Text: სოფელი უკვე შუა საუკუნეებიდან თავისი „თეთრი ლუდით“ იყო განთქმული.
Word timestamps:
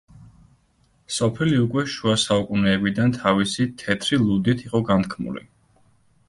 სოფელი 1.17 1.59
უკვე 1.65 1.83
შუა 1.95 2.15
საუკუნეებიდან 2.21 3.13
თავისი 3.19 3.67
„თეთრი 3.83 4.21
ლუდით“ 4.25 4.65
იყო 4.71 4.83
განთქმული. 4.91 5.47